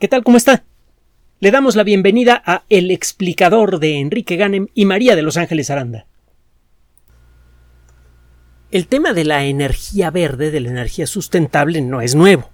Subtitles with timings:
[0.00, 0.24] ¿Qué tal?
[0.24, 0.64] ¿Cómo está?
[1.38, 5.70] Le damos la bienvenida a El explicador de Enrique Ganem y María de Los Ángeles
[5.70, 6.06] Aranda.
[8.72, 12.50] El tema de la energía verde, de la energía sustentable, no es nuevo.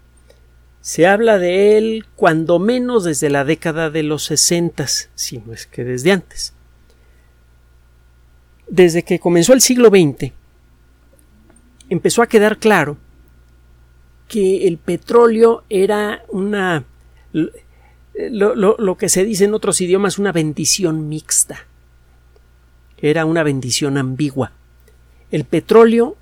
[0.82, 5.66] Se habla de él cuando menos desde la década de los sesentas, si no es
[5.66, 6.52] que desde antes.
[8.68, 10.32] Desde que comenzó el siglo XX,
[11.88, 12.98] empezó a quedar claro
[14.28, 16.84] que el petróleo era una
[17.32, 21.66] lo, que se dice en otros idiomas una bendición mixta.
[22.98, 24.52] Era una bendición ambigua.
[25.30, 26.16] El petróleo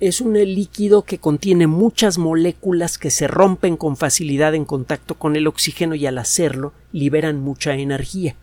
[0.00, 5.36] es un líquido que contiene muchas moléculas que se rompen con facilidad en contacto con
[5.36, 8.36] el oxígeno y al hacerlo liberan mucha energía.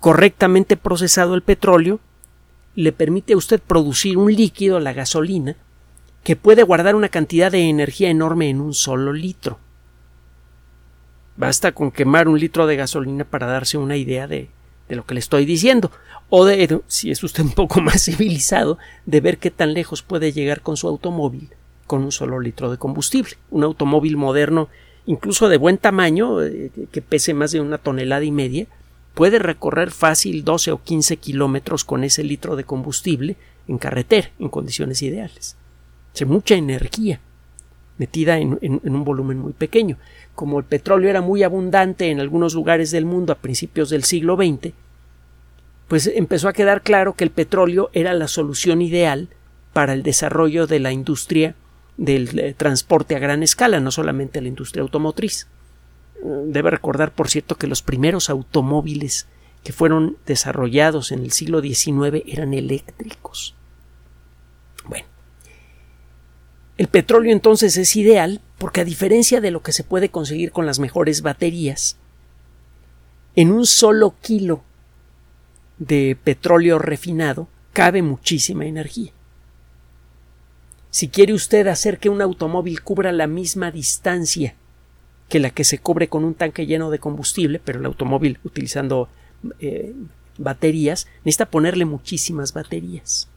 [0.00, 2.00] Correctamente procesado el petróleo
[2.74, 5.56] le permite a usted producir un líquido, la gasolina,
[6.24, 9.58] que puede guardar una cantidad de energía enorme en un solo litro.
[11.36, 14.48] Basta con quemar un litro de gasolina para darse una idea de,
[14.88, 15.90] de lo que le estoy diciendo.
[16.30, 20.32] O de, si es usted un poco más civilizado, de ver qué tan lejos puede
[20.32, 21.50] llegar con su automóvil
[21.86, 23.32] con un solo litro de combustible.
[23.50, 24.68] Un automóvil moderno,
[25.06, 28.66] incluso de buen tamaño, eh, que pese más de una tonelada y media,
[29.14, 33.36] puede recorrer fácil 12 o 15 kilómetros con ese litro de combustible
[33.68, 35.56] en carretera, en condiciones ideales.
[36.14, 37.20] Es mucha energía
[37.98, 39.98] metida en, un volumen muy pequeño.
[40.34, 44.36] Como el petróleo era muy abundante en algunos lugares del mundo a principios del siglo
[44.36, 44.72] XX,
[45.88, 49.28] pues empezó a quedar claro que el petróleo era la solución ideal
[49.72, 51.54] para el desarrollo de la industria
[51.96, 55.46] del eh, transporte a gran escala, no solamente la industria automotriz.
[56.22, 59.26] Debe recordar, por cierto, que los primeros automóviles
[59.62, 63.54] que fueron desarrollados en el siglo XIX eran eléctricos.
[64.86, 65.06] Bueno,
[66.76, 70.66] el petróleo entonces es ideal porque a diferencia de lo que se puede conseguir con
[70.66, 71.96] las mejores baterías,
[73.36, 74.62] en un solo kilo
[75.78, 79.12] de petróleo refinado cabe muchísima energía.
[80.90, 84.54] Si quiere usted hacer que un automóvil cubra la misma distancia
[85.28, 89.08] que la que se cubre con un tanque lleno de combustible, pero el automóvil utilizando
[89.58, 89.94] eh,
[90.38, 93.28] baterías, necesita ponerle muchísimas baterías.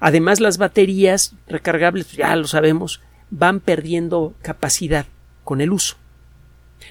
[0.00, 3.00] Además, las baterías recargables, ya lo sabemos,
[3.30, 5.06] van perdiendo capacidad
[5.44, 5.96] con el uso.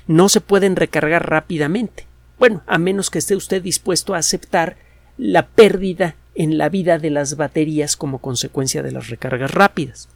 [0.08, 2.06] No se pueden recargar rápidamente.
[2.38, 4.78] Bueno, a menos que esté usted dispuesto a aceptar
[5.18, 10.08] la pérdida en la vida de las baterías como consecuencia de las recargas rápidas.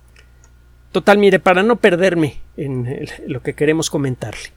[0.94, 4.52] Total, mire, para no perderme en lo que queremos comentarle.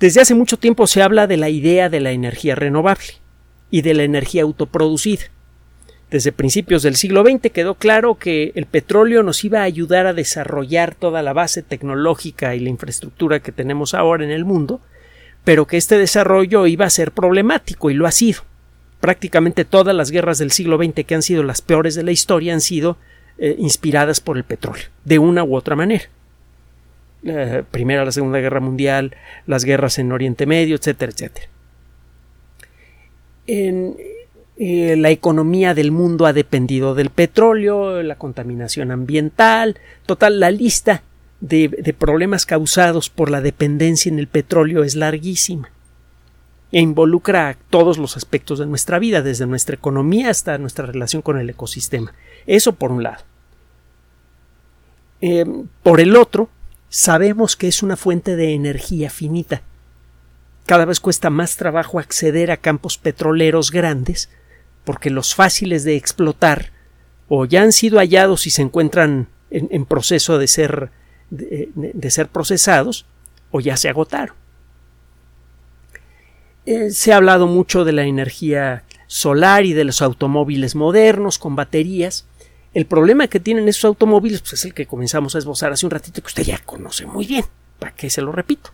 [0.00, 3.14] Desde hace mucho tiempo se habla de la idea de la energía renovable
[3.70, 5.24] y de la energía autoproducida.
[6.10, 10.14] Desde principios del siglo XX quedó claro que el petróleo nos iba a ayudar a
[10.14, 14.80] desarrollar toda la base tecnológica y la infraestructura que tenemos ahora en el mundo,
[15.42, 18.42] pero que este desarrollo iba a ser problemático y lo ha sido.
[19.00, 22.54] Prácticamente todas las guerras del siglo XX que han sido las peores de la historia
[22.54, 22.98] han sido
[23.38, 26.04] eh, inspiradas por el petróleo, de una u otra manera.
[27.22, 29.16] La primera, la Segunda Guerra Mundial,
[29.46, 31.48] las guerras en Oriente Medio, etcétera, etcétera.
[33.48, 33.96] En,
[34.58, 41.02] eh, la economía del mundo ha dependido del petróleo, la contaminación ambiental, total, la lista
[41.40, 45.70] de, problemas causados por la dependencia en el petróleo es larguísima
[46.72, 51.20] e involucra a todos los aspectos de nuestra vida, desde nuestra economía hasta nuestra relación
[51.20, 52.12] con el ecosistema.
[52.46, 53.24] Eso por un lado.
[55.20, 55.44] Eh,
[55.82, 56.48] por el otro,
[56.88, 59.62] sabemos que es una fuente de energía finita.
[60.64, 64.28] Cada vez cuesta más trabajo acceder a campos petroleros grandes
[64.86, 66.70] porque los fáciles de explotar
[67.28, 70.90] o ya han sido hallados y se encuentran en, proceso de ser,
[71.28, 73.04] de, ser procesados
[73.50, 74.36] o ya se agotaron.
[76.66, 81.56] Eh, se ha hablado mucho de la energía solar y de los automóviles modernos con
[81.56, 82.26] baterías.
[82.72, 85.90] El problema que tienen esos automóviles pues, es el que comenzamos a esbozar hace un
[85.90, 87.44] ratito que usted ya conoce muy bien.
[87.80, 88.70] ¿Para qué se lo repito?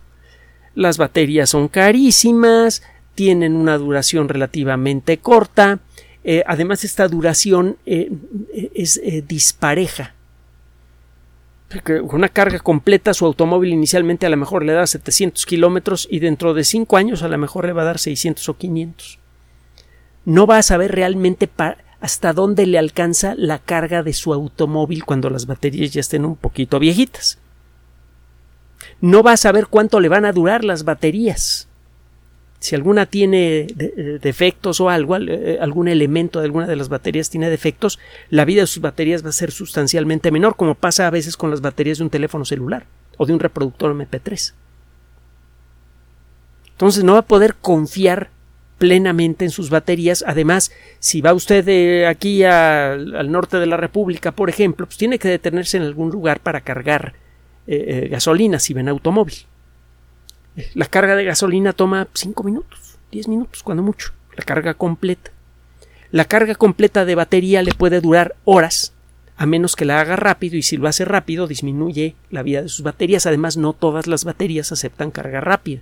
[0.75, 2.83] Las baterías son carísimas,
[3.15, 5.79] tienen una duración relativamente corta,
[6.23, 8.09] eh, además, esta duración eh,
[8.73, 10.15] es eh, dispareja.
[11.83, 16.19] con una carga completa, su automóvil inicialmente a lo mejor le da 700 kilómetros y
[16.19, 19.19] dentro de 5 años a lo mejor le va a dar 600 o 500.
[20.25, 21.49] No va a saber realmente
[21.99, 26.37] hasta dónde le alcanza la carga de su automóvil cuando las baterías ya estén un
[26.37, 27.39] poquito viejitas.
[29.01, 31.67] No va a saber cuánto le van a durar las baterías
[32.63, 37.29] si alguna tiene eh, defectos o algo, eh, algún elemento de alguna de las baterías
[37.29, 37.99] tiene defectos,
[38.29, 41.49] la vida de sus baterías va a ser sustancialmente menor, como pasa a veces con
[41.49, 42.85] las baterías de un teléfono celular.
[43.17, 44.53] o de un reproductor MP3.
[46.71, 48.29] Entonces no va a poder confiar
[48.79, 50.23] plenamente en sus baterías.
[50.25, 55.19] Además, si va usted de aquí al norte de la República, por ejemplo, pues tiene
[55.19, 57.13] que detenerse en algún lugar para cargar
[57.67, 59.35] eh, eh, gasolina si ven automóvil.
[60.75, 64.13] La carga de gasolina toma 5 minutos, 10 minutos, cuando mucho.
[64.35, 65.31] La carga completa.
[66.11, 68.93] La carga completa de batería le puede durar horas,
[69.35, 72.69] a menos que la haga rápido, y si lo hace rápido disminuye la vida de
[72.69, 73.25] sus baterías.
[73.25, 75.81] Además, no todas las baterías aceptan carga rápida.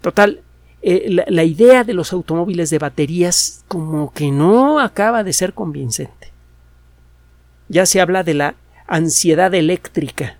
[0.00, 0.40] Total,
[0.82, 6.32] eh, la, idea de los automóviles de baterías como que no acaba de ser convincente.
[7.68, 8.54] Ya se habla de la
[8.86, 10.38] ansiedad eléctrica,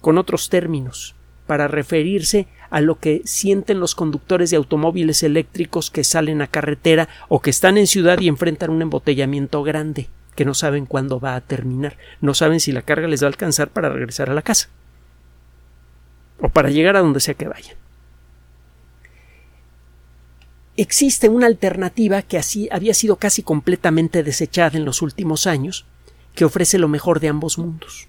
[0.00, 1.14] con otros términos,
[1.46, 7.08] para referirse a lo que sienten los conductores de automóviles eléctricos que salen a carretera
[7.28, 11.36] o que están en ciudad y enfrentan un embotellamiento grande, que no saben cuándo va
[11.36, 14.42] a terminar, no saben si la carga les va a alcanzar para regresar a la
[14.42, 14.68] casa
[16.40, 17.76] o para llegar a donde sea que vayan
[20.76, 25.86] existe una alternativa que así había sido casi completamente desechada en los últimos años,
[26.34, 28.08] que ofrece lo mejor de ambos mundos.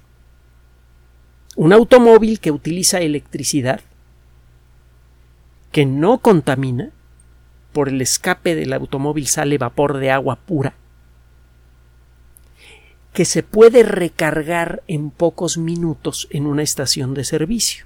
[1.57, 3.81] Un automóvil que utiliza electricidad,
[5.71, 6.91] que no contamina,
[7.73, 10.75] por el escape del automóvil sale vapor de agua pura,
[13.11, 17.85] que se puede recargar en pocos minutos en una estación de servicio.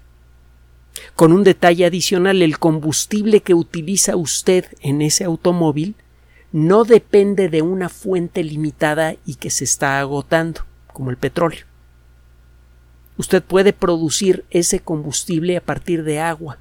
[1.16, 5.96] Con un detalle adicional, el combustible que utiliza usted en ese automóvil
[6.52, 11.71] no depende de una fuente limitada y que se está agotando, como el petróleo.
[13.22, 16.58] Usted puede producir ese combustible a partir de agua.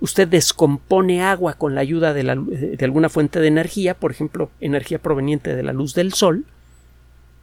[0.00, 4.98] Usted descompone agua con la ayuda de, de, alguna fuente de energía, por ejemplo, energía
[5.00, 6.46] proveniente de la luz del sol.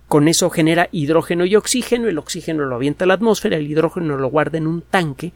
[0.08, 4.18] Con eso genera hidrógeno y oxígeno, el oxígeno lo avienta a la atmósfera, el hidrógeno
[4.18, 5.34] lo guarda en un tanque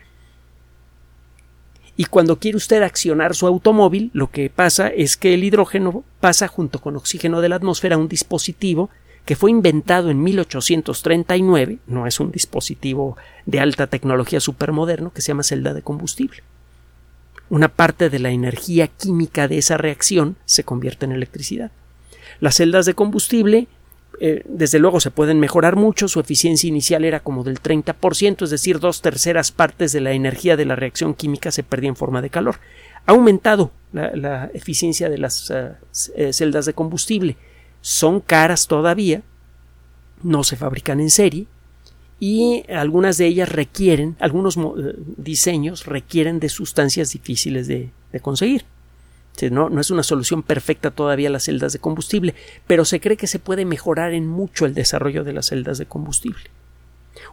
[1.98, 6.48] y cuando quiere usted accionar su automóvil, lo que pasa es que el hidrógeno pasa
[6.48, 8.90] junto con oxígeno de la atmósfera a un dispositivo
[9.30, 13.16] que fue inventado en 1839, no es un dispositivo
[13.46, 16.42] de alta tecnología supermoderno, que se llama celda de combustible.
[17.48, 21.70] Una parte de la energía química de esa reacción se convierte en electricidad.
[22.40, 23.68] Las celdas de combustible
[24.20, 28.50] eh, desde luego se pueden mejorar mucho, su eficiencia inicial era como del 30%, es
[28.50, 32.24] decir, dos terceras partes de la energía de la reacción química se perdía en forma
[32.24, 32.56] de calor.
[33.06, 35.74] Ha aumentado la, eficiencia de las eh,
[36.16, 37.38] eh, celdas de combustible.
[37.82, 39.22] Son caras todavía,
[40.22, 41.48] no se fabrican en serie
[42.20, 44.58] y algunas de ellas requieren, algunos
[45.18, 47.92] diseños requieren de sustancias difíciles de
[48.22, 48.66] conseguir.
[49.50, 52.36] No, no es una solución perfecta todavía las celdas de combustible,
[52.68, 55.86] pero se cree que se puede mejorar en mucho el desarrollo de las celdas de
[55.86, 56.44] combustible.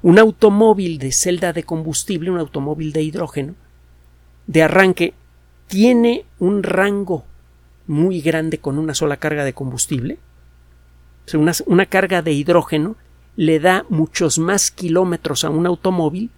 [0.03, 3.55] Un automóvil de celda de combustible, un automóvil de hidrógeno,
[4.47, 5.15] de arranque,
[5.67, 7.25] tiene un rango
[7.89, 10.19] muy grande con una sola carga de combustible.
[11.35, 12.97] Una, carga de hidrógeno
[13.37, 16.31] le da muchos más kilómetros a un automóvil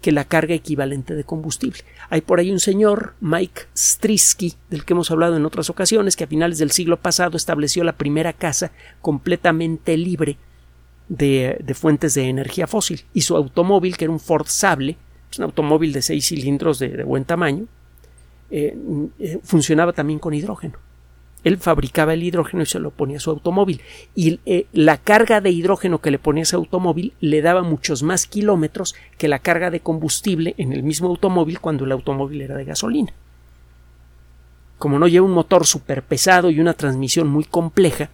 [0.00, 1.80] que la carga equivalente de combustible.
[2.08, 6.24] Hay por ahí un señor, Mike Strisky, del que hemos hablado en otras ocasiones, que
[6.24, 8.70] a finales del siglo pasado estableció la primera casa
[9.00, 10.38] completamente libre
[11.08, 13.04] de, fuentes de energía fósil.
[13.12, 14.96] Y su automóvil, que era un Ford Sable,
[15.36, 17.66] un automóvil de seis cilindros de, buen tamaño,
[18.50, 18.76] eh,
[19.18, 20.78] eh, funcionaba también con hidrógeno.
[21.44, 23.80] Él fabricaba el hidrógeno y se lo ponía a su automóvil.
[24.14, 28.02] Y eh, la carga de hidrógeno que le ponía a ese automóvil le daba muchos
[28.02, 32.56] más kilómetros que la carga de combustible en el mismo automóvil cuando el automóvil era
[32.56, 33.12] de gasolina.
[34.78, 38.10] Como no lleva un motor súper pesado y una transmisión muy compleja,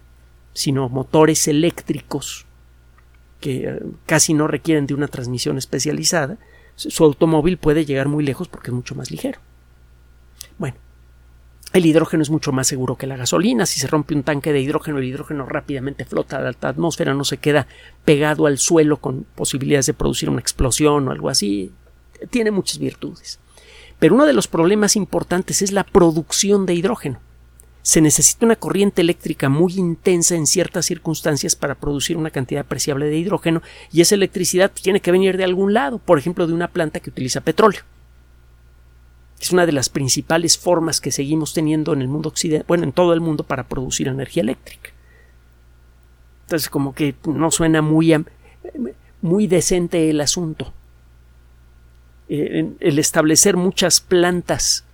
[0.53, 2.45] sino motores eléctricos
[3.39, 6.37] que eh, casi no requieren de una transmisión especializada,
[6.75, 9.39] su automóvil puede llegar muy lejos porque es mucho más ligero.
[10.57, 10.77] Bueno,
[11.75, 13.65] el hidrógeno es mucho más seguro que la gasolina.
[13.65, 17.13] Si se rompe un tanque de hidrógeno, el hidrógeno rápidamente flota a la alta atmósfera,
[17.13, 17.67] no se queda
[18.05, 21.73] pegado al suelo con posibilidades de producir una explosión o algo así.
[22.29, 23.39] Tiene muchas virtudes.
[23.99, 27.19] Pero uno de los problemas importantes es la producción de hidrógeno.
[27.81, 33.07] Se necesita una corriente eléctrica muy intensa en ciertas circunstancias para producir una cantidad apreciable
[33.07, 36.69] de hidrógeno y esa electricidad tiene que venir de algún lado, por ejemplo de una
[36.69, 37.81] planta que utiliza petróleo.
[39.39, 42.93] Es una de las principales formas que seguimos teniendo en el mundo occidental, bueno, en
[42.93, 44.91] todo el mundo para producir energía eléctrica.
[46.45, 48.15] Entonces, como que no suena muy,
[49.21, 50.73] muy decente el asunto.
[52.29, 54.85] Eh, el establecer muchas plantas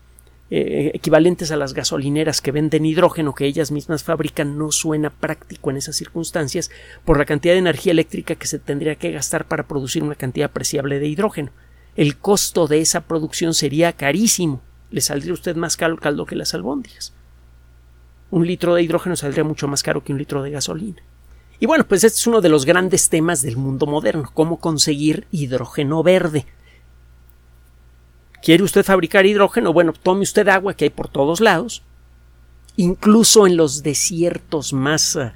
[0.54, 5.72] eh, equivalentes a las gasolineras que venden hidrógeno que ellas mismas fabrican no suena práctico
[5.72, 6.70] en esas circunstancias
[7.06, 10.50] por la cantidad de energía eléctrica que se tendría que gastar para producir una cantidad
[10.50, 11.52] apreciable de hidrógeno.
[11.96, 14.62] El costo de esa producción sería carísimo.
[14.92, 17.14] Le saldría usted más caro el caldo que las albóndigas.
[18.30, 21.02] Un litro de hidrógeno saldría mucho más caro que un litro de gasolina.
[21.60, 25.28] Y bueno, pues este es uno de los grandes temas del mundo moderno, cómo conseguir
[25.32, 26.46] hidrógeno verde.
[28.42, 29.72] ¿Quiere usted fabricar hidrógeno?
[29.72, 31.84] Bueno, tome usted agua que hay por todos lados,
[32.78, 35.32] incluso en los desiertos más, eh,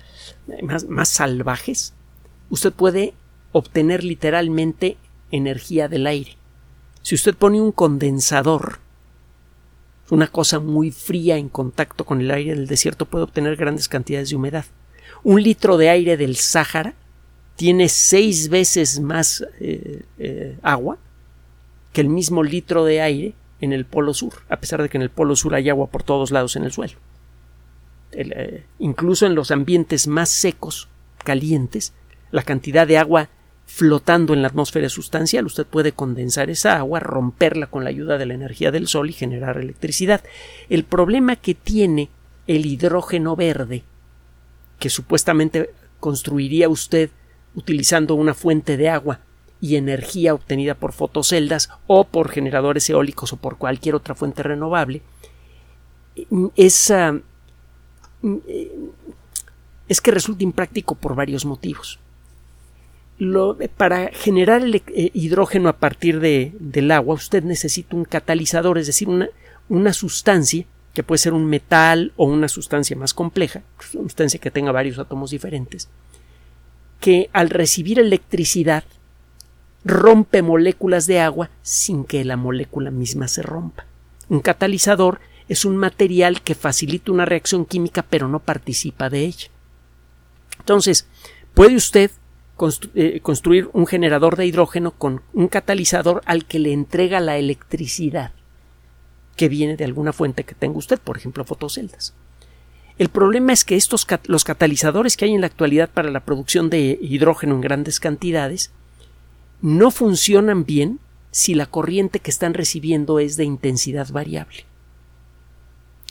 [0.63, 1.93] más, más salvajes,
[2.49, 3.13] usted puede
[3.51, 4.97] obtener literalmente
[5.31, 6.37] energía del aire.
[7.05, 8.79] Si usted pone un condensador,
[10.09, 14.31] una cosa muy fría en contacto con el aire del desierto, puede obtener grandes cantidades
[14.31, 14.65] de humedad.
[15.23, 16.95] Un litro de aire del Sáhara
[17.57, 20.97] tiene seis veces más eh, eh, agua
[21.93, 25.03] que el mismo litro de aire en el polo sur, a pesar de que en
[25.03, 26.97] el polo sur hay agua por todos lados en el suelo.
[28.13, 30.89] Eh, incluso en los ambientes más secos,
[31.23, 31.93] calientes,
[32.31, 33.29] la cantidad de agua
[33.65, 38.25] flotando en la atmósfera sustancial, usted puede condensar esa agua, romperla con la ayuda de
[38.25, 40.23] la energía del sol y generar electricidad.
[40.69, 42.09] El problema que tiene
[42.47, 43.83] el hidrógeno verde,
[44.79, 47.09] que supuestamente construiría usted
[47.55, 49.19] utilizando una fuente de agua
[49.61, 55.01] y energía obtenida por fotoceldas o por generadores eólicos o por cualquier otra fuente renovable
[56.55, 56.93] es,
[59.87, 61.99] es que resulta impráctico por varios motivos.
[63.17, 68.87] Lo, para generar eh, hidrógeno a partir de, del agua usted necesita un catalizador, es
[68.87, 69.29] decir, una,
[69.69, 74.51] una sustancia que puede ser un metal o una sustancia más compleja, una sustancia que
[74.51, 75.89] tenga varios átomos diferentes,
[76.99, 78.83] que al recibir electricidad
[79.83, 83.85] rompe moléculas de agua sin que la molécula misma se rompa.
[84.29, 89.49] Un catalizador es un material que facilita una reacción química pero no participa de ella.
[90.59, 91.07] Entonces,
[91.53, 92.09] puede usted
[92.93, 98.31] eh, construir un generador de hidrógeno con un catalizador al que le entrega la electricidad
[99.35, 102.13] que viene de alguna fuente que tenga usted, por ejemplo, fotoceldas.
[102.97, 106.69] El problema es que estos los catalizadores que hay en la actualidad para la producción
[106.69, 108.71] de hidrógeno en grandes cantidades
[109.61, 110.99] no funcionan bien
[111.31, 114.65] si la corriente que están recibiendo es de intensidad variable.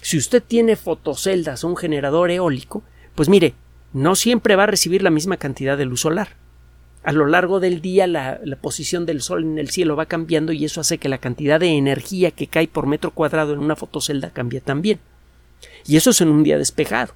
[0.02, 2.82] Si usted tiene fotoceldas o un generador eólico,
[3.14, 3.54] pues mire,
[3.94, 6.28] no siempre va a recibir la misma cantidad de luz solar.
[7.02, 10.66] A lo largo del día la, posición del sol en el cielo va cambiando y
[10.66, 14.30] eso hace que la cantidad de energía que cae por metro cuadrado en una fotocelda
[14.30, 15.00] cambie también.
[15.86, 17.14] Y eso es en un día despejado.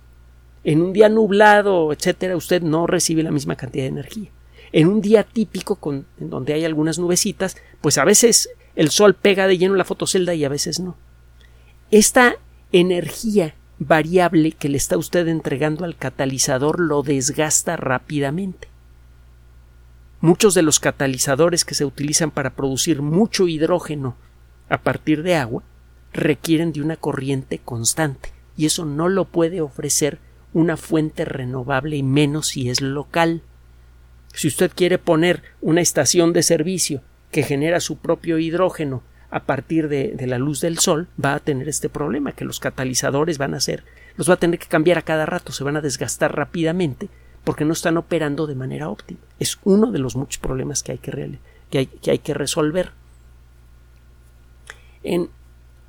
[0.65, 4.31] En un día nublado, etcétera, usted no recibe la misma cantidad de energía
[4.73, 9.47] en un día típico en donde hay algunas nubecitas, pues a veces el sol pega
[9.47, 10.97] de lleno la fotocelda y a veces no.
[11.91, 12.37] Esta
[12.73, 18.69] energía variable que le está usted entregando al catalizador lo desgasta rápidamente.
[20.21, 24.17] Muchos de los catalizadores que se utilizan para producir mucho hidrógeno
[24.69, 25.63] a partir de agua
[26.13, 30.19] requieren de una corriente constante y eso no lo puede ofrecer
[30.53, 33.43] una fuente renovable y menos si es local.
[34.35, 39.89] Si usted quiere poner una estación de servicio que genera su propio hidrógeno a partir
[39.89, 43.61] de, la luz del sol, va a tener este problema, que los catalizadores van a
[43.61, 43.85] ser,
[44.17, 47.09] los va a tener que cambiar a cada rato, se van a desgastar rápidamente
[47.45, 49.21] porque no están operando de manera óptima.
[49.39, 51.39] Es uno de los muchos problemas que hay que,
[51.71, 52.93] que, hay, que, hay que resolver.
[55.03, 55.31] En,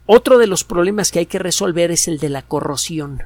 [0.06, 3.24] otro de los problemas que hay que resolver es el de la corrosión.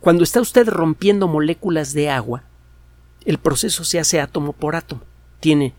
[0.00, 2.44] Cuando está usted rompiendo moléculas de agua,
[3.24, 5.00] el proceso se hace átomo por átomo.
[5.40, 5.74] Tiene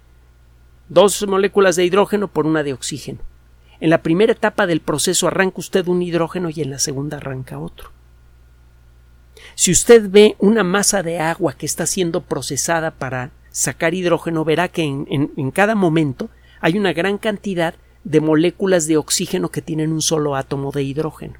[0.87, 3.19] dos moléculas de hidrógeno por una de oxígeno.
[3.81, 7.59] En la primera etapa del proceso arranca usted un hidrógeno y en la segunda arranca
[7.59, 7.91] otro.
[9.55, 14.67] Si usted ve una masa de agua que está siendo procesada para sacar hidrógeno, verá
[14.67, 16.29] que en, cada momento
[16.61, 21.35] hay una gran cantidad de moléculas de oxígeno que tienen un solo átomo de hidrógeno.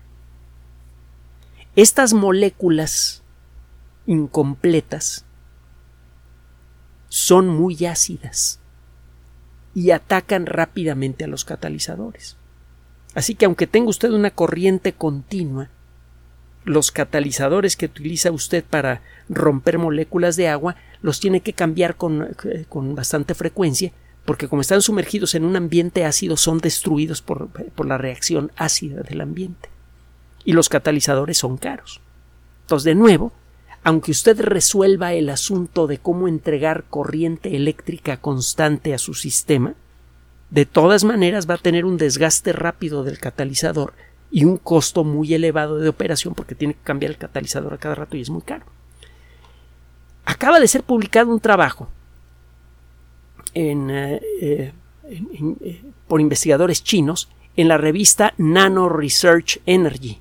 [1.76, 3.24] Estas moléculas
[4.06, 5.26] incompletas
[7.10, 8.59] son muy ácidas
[9.80, 12.36] y atacan rápidamente a los catalizadores.
[13.16, 15.70] Así que aunque tenga usted una corriente continua,
[16.66, 22.36] los catalizadores que utiliza usted para romper moléculas de agua los tiene que cambiar con,
[22.68, 23.94] con bastante frecuencia
[24.26, 29.02] porque como están sumergidos en un ambiente ácido son destruidos por, por la reacción ácida
[29.02, 29.70] del ambiente.
[30.44, 32.02] Y los catalizadores son caros.
[32.64, 33.32] Entonces, de nuevo,
[33.84, 39.76] aunque usted resuelva el asunto de cómo entregar corriente eléctrica constante a su sistema,
[40.50, 43.94] de todas maneras va a tener un desgaste rápido del catalizador
[44.32, 47.96] y un costo muy elevado de operación porque tiene que cambiar el catalizador a cada
[47.96, 48.66] rato y es muy caro.
[50.26, 51.90] Acaba de ser publicado un trabajo
[53.56, 60.20] eh, eh, eh, por investigadores chinos en la revista Nano Research Energy.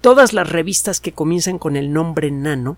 [0.00, 2.76] Todas las revistas que comienzan con el nombre nano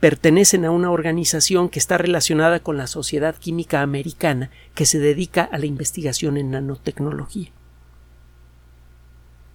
[0.00, 5.42] pertenecen a una organización que está relacionada con la Sociedad Química Americana que se dedica
[5.44, 7.50] a la investigación en nanotecnología.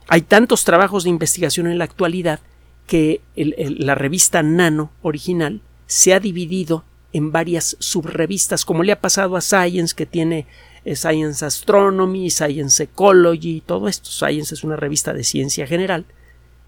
[0.07, 2.39] Hay tantos trabajos de investigación en la actualidad
[2.85, 9.35] que la revista Nano original se ha dividido en varias subrevistas, como le ha pasado
[9.35, 10.47] a Science, que tiene
[10.85, 14.09] eh, Science Astronomy, Science Ecology, todo esto.
[14.09, 16.05] Science es una revista de ciencia general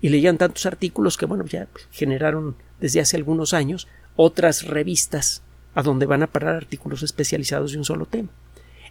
[0.01, 5.41] y leían tantos artículos que, bueno, ya generaron desde hace algunos años otras revistas
[5.75, 8.29] a donde van a parar artículos especializados de un solo tema.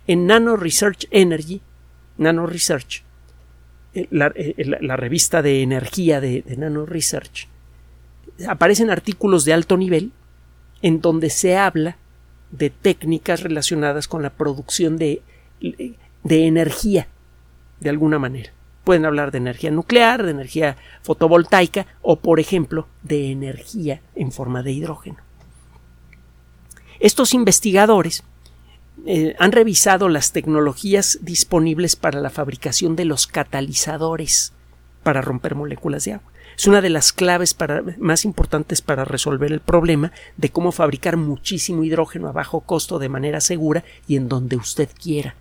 [0.07, 1.61] En Nano Research Energy,
[2.17, 3.03] Nano Research,
[3.95, 7.49] eh, eh, la, revista de energía de, de Nano Research,
[8.47, 10.13] aparecen artículos de alto nivel
[10.83, 11.97] en donde se habla
[12.51, 15.23] de técnicas relacionadas con la producción de,
[15.61, 17.09] de energía,
[17.81, 18.53] de alguna manera.
[18.89, 24.63] Pueden hablar de energía nuclear, de energía fotovoltaica o, por ejemplo, de energía en forma
[24.63, 25.19] de hidrógeno.
[26.99, 28.25] Estos investigadores
[29.05, 34.55] eh, han revisado las tecnologías disponibles para la fabricación de los catalizadores
[35.03, 37.55] para romper moléculas de agua es una de las claves
[37.99, 43.11] más importantes para resolver el problema de cómo fabricar muchísimo hidrógeno a bajo costo de
[43.11, 45.35] manera segura y en donde usted quiera.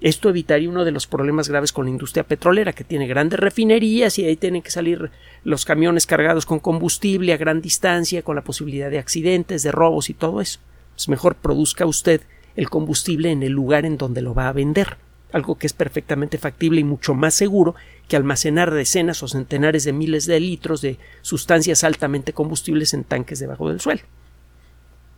[0.00, 4.18] Esto evitaría uno de los problemas graves con la industria petrolera, que tiene grandes refinerías
[4.18, 5.10] y ahí tienen que salir
[5.42, 10.10] los camiones cargados con combustible a gran distancia, con la posibilidad de accidentes, de robos
[10.10, 10.60] y todo eso.
[10.94, 12.20] Pues mejor produzca usted
[12.56, 14.96] el combustible en el lugar en donde lo va a vender
[15.32, 17.74] algo que es perfectamente factible y mucho más seguro
[18.08, 23.38] que almacenar decenas o centenares de miles de litros de sustancias altamente combustibles en tanques
[23.38, 24.02] debajo del suelo.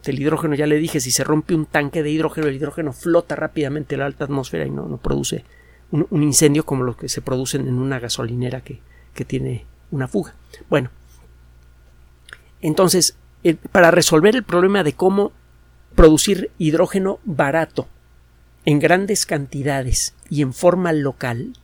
[0.09, 3.37] El hidrógeno, ya le dije, si se rompe un tanque de hidrógeno, el hidrógeno flota
[3.37, 5.45] rápidamente en la alta atmósfera y no, produce
[5.91, 8.81] un, incendio como lo que se producen en una gasolinera que,
[9.15, 10.35] que tiene una fuga.
[10.69, 10.91] Bueno,
[12.61, 13.17] entonces,
[13.73, 15.33] para resolver el problema de cómo
[15.95, 17.89] producir hidrógeno barato
[18.65, 21.55] en grandes cantidades y en forma local,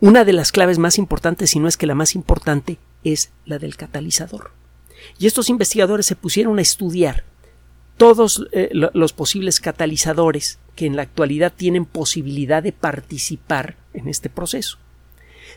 [0.00, 3.58] una de las claves más importantes, si no es que la más importante, es la
[3.58, 4.57] del catalizador.
[5.18, 7.24] Y estos investigadores se pusieron a estudiar
[7.96, 14.28] todos eh, los posibles catalizadores que en la actualidad tienen posibilidad de participar en este
[14.28, 14.78] proceso.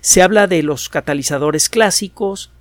[0.01, 2.51] Se habla de los catalizadores clásicos,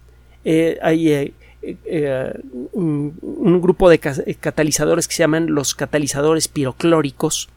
[0.44, 2.32] eh, hay eh, eh,
[2.72, 7.48] un, grupo de catalizadores que se llaman los catalizadores piroclóricos.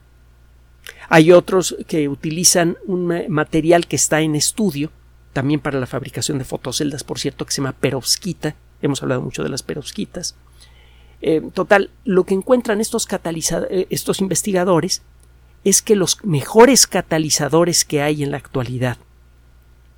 [1.10, 4.92] Hay otros que utilizan un material que está en estudio,
[5.32, 8.56] también para la fabricación de fotoceldas, por cierto, que se llama perovskita.
[8.84, 10.36] Hemos hablado mucho de las perovskitas.
[11.22, 13.08] Eh, total, lo que encuentran estos,
[13.90, 15.02] estos investigadores
[15.64, 18.98] es que los mejores catalizadores que hay en la actualidad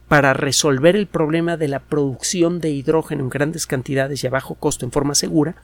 [0.07, 4.55] para resolver el problema de la producción de hidrógeno en grandes cantidades y a bajo
[4.55, 5.55] costo en forma segura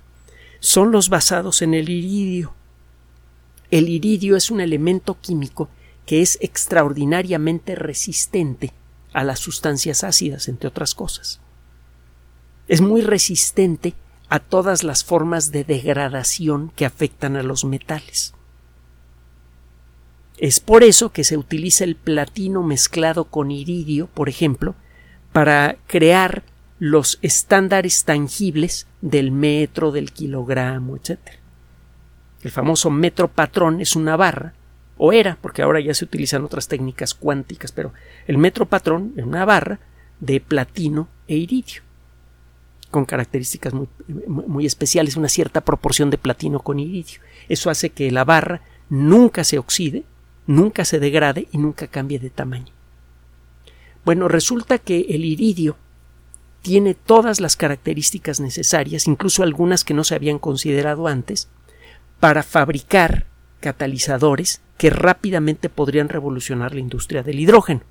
[0.60, 2.54] son los basados en el iridio.
[3.70, 5.70] El iridio es un elemento químico
[6.06, 8.74] que es extraordinariamente resistente
[9.14, 11.40] a las sustancias ácidas, entre otras cosas.
[12.72, 13.96] Es muy resistente
[14.30, 18.34] a todas las formas de degradación que afectan a los metales.
[20.38, 24.76] Es por eso que se utiliza el platino mezclado con iridio, por ejemplo,
[25.34, 26.44] para crear
[26.80, 31.20] los estándares tangibles del metro, del kilogramo, etc.
[32.42, 34.54] El famoso metro patrón es una barra,
[34.96, 37.92] o era, porque ahora ya se utilizan otras técnicas cuánticas, pero
[38.28, 39.82] el metro patrón es una barra
[40.22, 41.82] de platino e iridio,
[42.92, 43.88] con características muy,
[44.28, 47.20] muy especiales, una cierta proporción de platino con iridio.
[47.50, 50.04] Eso hace que la barra nunca se oxide,
[50.46, 52.74] nunca se degrade y nunca cambie de tamaño.
[54.06, 55.78] Bueno, resulta que el iridio
[56.62, 61.50] tiene todas las características necesarias, incluso algunas que no se habían considerado antes,
[62.20, 63.26] para fabricar
[63.60, 67.82] catalizadores que rápidamente podrían revolucionar la industria del hidrógeno.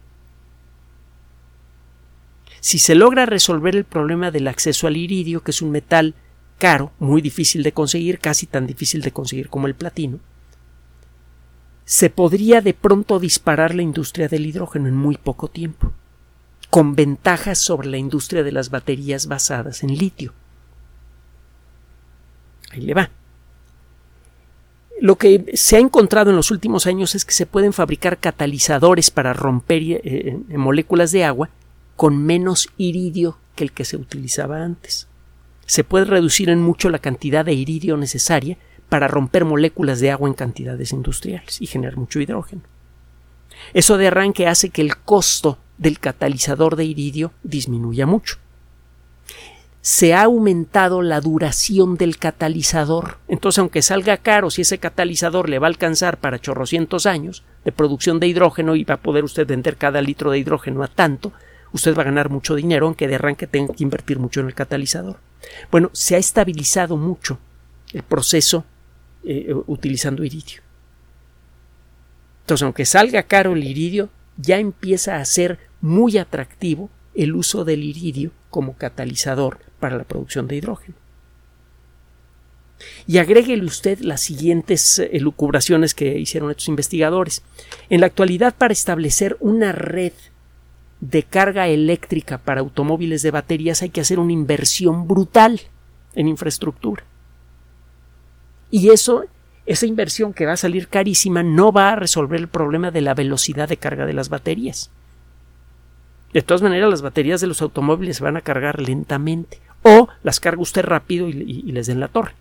[2.60, 6.14] Si se logra resolver el problema del acceso al iridio, que es un metal
[6.58, 10.20] caro, muy difícil de conseguir, casi tan difícil de conseguir como el platino,
[11.86, 15.92] se podría de pronto disparar la industria del hidrógeno en muy poco tiempo,
[16.68, 20.32] con ventajas sobre la industria de las baterías basadas en litio.
[22.70, 23.10] Ahí le va.
[25.00, 29.10] lo que se ha encontrado en los últimos años es que se pueden fabricar catalizadores
[29.10, 31.48] para romper eh, moléculas de agua
[32.00, 35.06] con menos iridio que el que se utilizaba antes.
[35.66, 38.56] Se puede reducir en mucho la cantidad de iridio necesaria
[38.88, 42.62] para romper moléculas de agua en cantidades industriales y generar mucho hidrógeno.
[43.74, 48.38] Eso de arranque hace que el costo del catalizador de iridio disminuya mucho
[49.82, 53.18] se ha aumentado la duración del catalizador.
[53.28, 57.72] Entonces, aunque salga caro, si ese catalizador le va a alcanzar para chorrocientos años de
[57.72, 61.34] producción de hidrógeno y va a poder usted vender cada litro de hidrógeno a tanto,
[61.72, 64.54] usted va a ganar mucho dinero, aunque de arranque tenga que invertir mucho en el
[64.54, 65.18] catalizador.
[65.70, 67.38] Bueno, se ha estabilizado mucho
[67.92, 68.64] el proceso
[69.24, 70.62] eh, utilizando iridio.
[72.42, 77.84] Entonces, aunque salga caro el iridio, ya empieza a ser muy atractivo el uso del
[77.84, 80.96] iridio como catalizador para la producción de hidrógeno.
[83.06, 87.42] Y agréguele usted las siguientes eh, elucubraciones que hicieron estos investigadores.
[87.88, 90.12] En la actualidad, para establecer una red
[91.00, 95.60] de carga eléctrica para automóviles de baterías hay que hacer una inversión brutal
[96.14, 97.04] en infraestructura.
[98.70, 99.24] Y eso,
[99.66, 103.14] esa inversión que va a salir carísima, no va a resolver el problema de la
[103.14, 104.90] velocidad de carga de las baterías.
[106.32, 110.38] De todas maneras, las baterías de los automóviles se van a cargar lentamente o las
[110.38, 112.34] carga usted rápido y, les den la torre.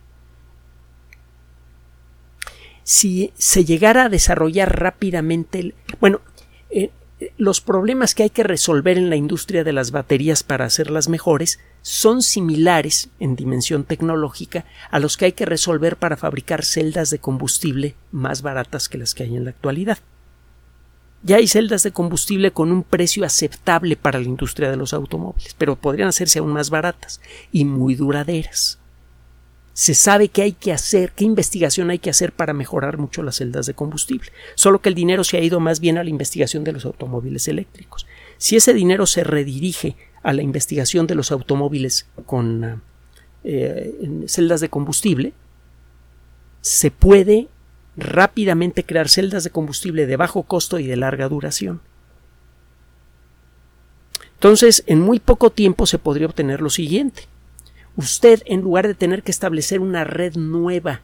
[2.84, 6.22] Si se llegara a desarrollar rápidamente, bueno,
[6.70, 6.92] eh,
[7.38, 11.60] los problemas que hay que resolver en la industria de las baterías para hacerlas mejores
[11.82, 17.20] son similares en dimensión tecnológica a los que hay que resolver para fabricar celdas de
[17.20, 20.00] combustible más baratas que las que hay en la actualidad.
[21.22, 25.54] Ya hay celdas de combustible con un precio aceptable para la industria de los automóviles,
[25.58, 27.20] pero podrían hacerse aún más baratas
[27.52, 28.79] y muy duraderas.
[29.74, 33.38] Se sabe qué hay que hacer, qué investigación hay que hacer para mejorar mucho las
[33.38, 36.64] celdas de combustible, solo que el dinero se ha ido más bien a la investigación
[36.64, 38.06] de los automóviles eléctricos.
[38.38, 42.82] Si ese dinero se redirige a la investigación de los automóviles con
[43.44, 45.34] eh, celdas de combustible,
[46.62, 47.48] se puede
[47.96, 51.82] rápidamente crear celdas de combustible de bajo costo y de larga duración.
[54.36, 57.24] Entonces, en muy poco tiempo se podría obtener lo siguiente.
[58.00, 61.02] Usted, en lugar de tener que establecer una red nueva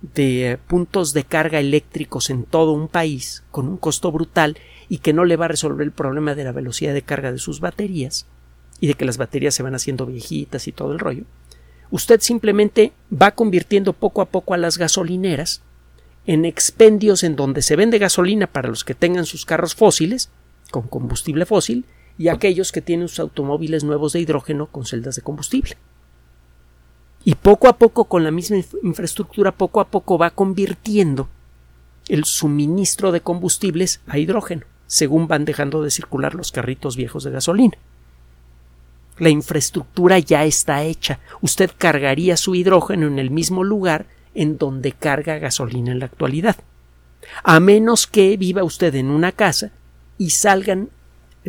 [0.00, 4.56] de puntos de carga eléctricos en todo un país, con un costo brutal
[4.88, 7.36] y que no le va a resolver el problema de la velocidad de carga de
[7.36, 8.24] sus baterías
[8.80, 11.24] y de que las baterías se van haciendo viejitas y todo el rollo,
[11.90, 15.60] usted simplemente va convirtiendo poco a poco a las gasolineras
[16.24, 20.30] en expendios en donde se vende gasolina para los que tengan sus carros fósiles
[20.70, 21.84] con combustible fósil
[22.18, 25.76] y aquellos que tienen sus automóviles nuevos de hidrógeno con celdas de combustible.
[27.24, 31.28] Y poco a poco, con la misma infraestructura, poco a poco va convirtiendo
[32.08, 37.30] el suministro de combustibles a hidrógeno, según van dejando de circular los carritos viejos de
[37.30, 37.78] gasolina.
[39.18, 41.20] La infraestructura ya está hecha.
[41.42, 46.56] Usted cargaría su hidrógeno en el mismo lugar en donde carga gasolina en la actualidad.
[47.44, 49.70] A menos que viva usted en una casa
[50.18, 50.88] y salgan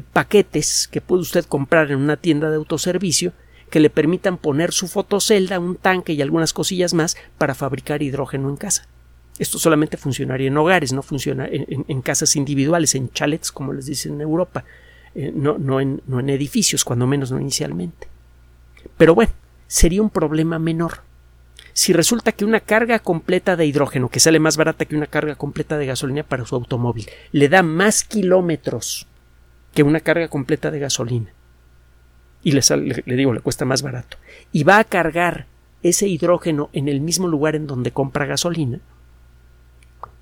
[0.01, 3.33] paquetes que puede usted comprar en una tienda de autoservicio
[3.69, 8.49] que le permitan poner su fotocelda, un tanque y algunas cosillas más para fabricar hidrógeno
[8.49, 8.87] en casa.
[9.39, 14.13] Esto solamente funcionaría en hogares, no funciona en, casas individuales, en chalets, como les dicen
[14.13, 14.63] en Europa,
[15.15, 18.07] eh, no, no, en, no en edificios, cuando menos no inicialmente.
[18.95, 19.31] Pero bueno,
[19.67, 21.01] sería un problema menor
[21.73, 25.35] si resulta que una carga completa de hidrógeno, que sale más barata que una carga
[25.35, 29.07] completa de gasolina para su automóvil, le da más kilómetros
[29.73, 31.33] que una carga completa de gasolina,
[32.43, 32.61] y le,
[33.05, 34.17] le, digo, le cuesta más barato,
[34.51, 35.47] y va a cargar
[35.81, 38.79] ese hidrógeno en el mismo lugar en donde compra gasolina,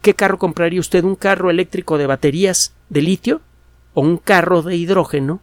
[0.01, 1.03] ¿qué carro compraría usted?
[1.03, 3.41] ¿Un carro eléctrico de baterías de litio
[3.93, 5.41] o un carro de hidrógeno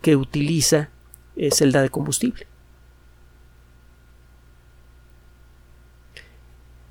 [0.00, 0.88] que utiliza
[1.36, 2.46] eh, celda de combustible?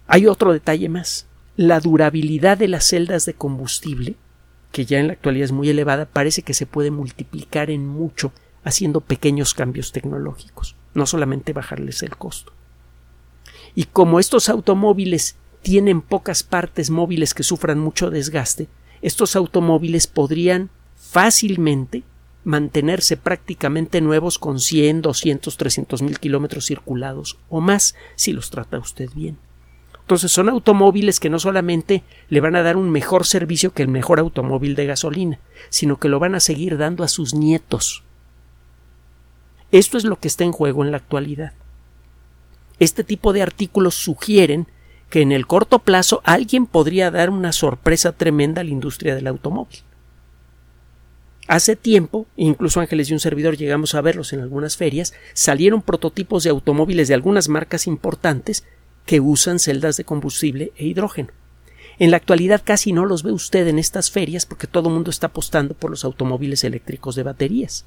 [0.07, 1.27] Hay otro detalle más.
[1.57, 4.15] La durabilidad de las celdas de combustible,
[4.71, 8.31] que ya en la actualidad es muy elevada, parece que se puede multiplicar en mucho
[8.63, 12.51] haciendo pequeños cambios tecnológicos, no solamente bajarles el costo.
[13.75, 18.67] Y como estos automóviles tienen pocas partes móviles que sufran mucho desgaste,
[19.01, 22.03] estos automóviles podrían fácilmente
[22.43, 28.79] mantenerse prácticamente nuevos con 100, 200, 300 mil kilómetros circulados o más si los trata
[28.79, 29.37] usted bien.
[30.07, 33.89] Entonces son automóviles que no solamente le van a dar un mejor servicio que el
[33.89, 38.05] mejor automóvil de gasolina, sino que lo van a seguir dando a sus nietos.
[39.73, 41.51] Esto es lo que está en juego en la actualidad.
[42.79, 44.67] Este tipo de artículos sugieren
[45.09, 49.27] que en el corto plazo alguien podría dar una sorpresa tremenda a la industria del
[49.27, 49.79] automóvil.
[51.49, 56.45] Hace tiempo, incluso Ángeles y un servidor llegamos a verlos en algunas ferias, salieron prototipos
[56.45, 58.63] de automóviles de algunas marcas importantes
[59.07, 61.29] que usan celdas de combustible e hidrógeno.
[61.97, 65.09] En la actualidad casi no los ve usted en estas ferias porque todo el mundo
[65.09, 67.85] está apostando por los automóviles eléctricos de baterías.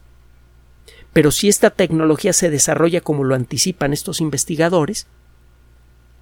[1.12, 5.06] Pero si esta tecnología se desarrolla como lo anticipan estos investigadores,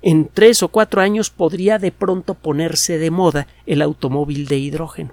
[0.02, 5.12] en tres o cuatro años podría de pronto ponerse de moda el automóvil de hidrógeno.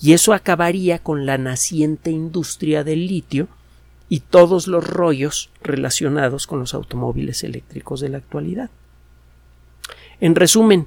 [0.00, 3.48] Y eso acabaría con la naciente industria del litio
[4.08, 8.70] y todos los rollos relacionados con los automóviles eléctricos de la actualidad.
[10.20, 10.86] En resumen,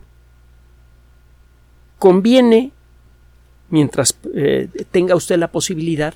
[1.99, 2.71] conviene,
[3.69, 6.13] mientras eh, tenga usted la posibilidad,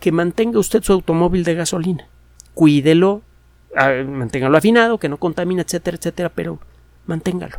[0.00, 2.06] que mantenga usted su automóvil de gasolina.
[2.52, 3.22] Cuídelo,
[3.74, 6.58] manténgalo afinado, que no contamine, etcétera, etcétera, pero
[7.06, 7.58] manténgalo.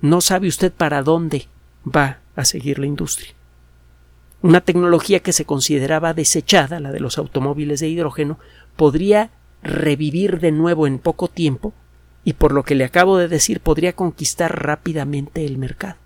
[0.00, 1.48] No sabe usted para dónde
[1.84, 3.34] va a seguir la industria.
[4.42, 8.38] Una tecnología que se consideraba desechada, la de los automóviles de hidrógeno,
[8.76, 9.30] podría
[9.62, 11.72] revivir de nuevo en poco tiempo
[12.24, 15.96] y por lo que le acabo de decir podría conquistar rápidamente el mercado.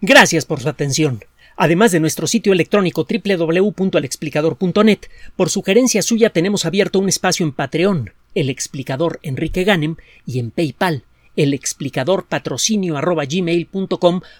[0.00, 1.20] Gracias por su atención.
[1.56, 5.00] Además de nuestro sitio electrónico www.alexplicador.net,
[5.36, 10.52] por sugerencia suya tenemos abierto un espacio en Patreon, el explicador Enrique Ganem, y en
[10.52, 11.04] PayPal,
[11.36, 12.98] el explicador patrocinio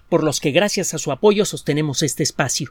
[0.08, 2.70] por los que gracias a su apoyo sostenemos este espacio.